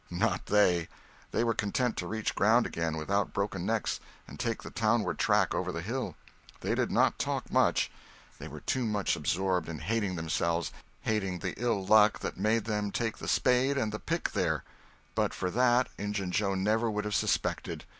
[0.09, 0.87] Not they.
[1.29, 5.53] They were content to reach ground again without broken necks, and take the townward track
[5.53, 6.15] over the hill.
[6.61, 7.91] They did not talk much.
[8.39, 13.19] They were too much absorbed in hating themselves—hating the ill luck that made them take
[13.19, 14.63] the spade and the pick there.
[15.13, 17.85] But for that, Injun Joe never would have suspected.